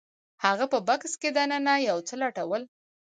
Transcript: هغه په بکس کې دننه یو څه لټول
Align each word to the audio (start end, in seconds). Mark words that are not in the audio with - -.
هغه 0.45 0.65
په 0.71 0.79
بکس 0.87 1.13
کې 1.21 1.29
دننه 1.37 1.73
یو 1.89 1.97
څه 2.07 2.13
لټول 2.23 2.61